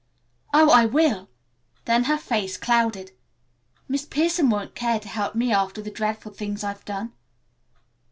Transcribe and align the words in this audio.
"Oh, 0.51 0.71
I 0.71 0.87
will!" 0.87 1.29
Then 1.85 2.05
her 2.05 2.17
face 2.17 2.57
clouded. 2.57 3.11
"Miss 3.87 4.03
Pierson 4.03 4.49
won't 4.49 4.73
care 4.73 4.99
to 4.99 5.07
help 5.07 5.35
me 5.35 5.53
after 5.53 5.79
the 5.79 5.91
dreadful 5.91 6.31
things 6.31 6.63
I've 6.63 6.83
done." 6.85 7.13